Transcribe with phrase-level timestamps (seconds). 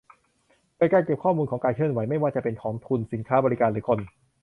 [0.75, 3.99] เกิดการเก็บข้อมูลของการเคลื่อนไหวไม่ว่าจะเป็นของทุน สินค้า บริการ หรือคน